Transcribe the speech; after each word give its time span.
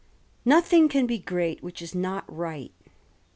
■ 0.01 0.03
Nothing 0.45 0.89
can 0.89 1.05
be 1.05 1.19
great 1.19 1.61
which 1.61 1.79
is 1.79 1.93
not 1.93 2.23
right. 2.27 2.73